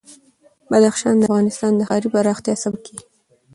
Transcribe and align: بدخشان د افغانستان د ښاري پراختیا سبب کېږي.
بدخشان 0.71 1.15
د 1.19 1.23
افغانستان 1.27 1.71
د 1.75 1.81
ښاري 1.87 2.09
پراختیا 2.13 2.55
سبب 2.63 2.79
کېږي. 2.85 3.05